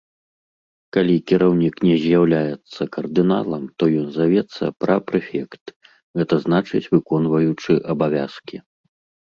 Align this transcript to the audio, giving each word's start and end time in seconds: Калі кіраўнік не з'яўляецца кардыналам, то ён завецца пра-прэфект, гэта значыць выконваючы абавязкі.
Калі 0.95 1.17
кіраўнік 1.31 1.75
не 1.87 1.95
з'яўляецца 2.05 2.81
кардыналам, 2.97 3.63
то 3.77 3.83
ён 4.01 4.07
завецца 4.17 4.63
пра-прэфект, 4.85 5.65
гэта 6.23 6.35
значыць 6.47 6.87
выконваючы 6.97 7.71
абавязкі. 7.95 8.57